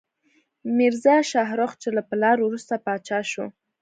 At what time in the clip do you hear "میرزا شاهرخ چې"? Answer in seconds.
0.77-1.89